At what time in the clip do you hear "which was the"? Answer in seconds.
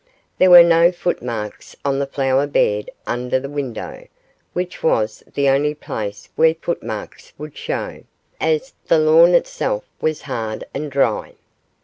4.51-5.47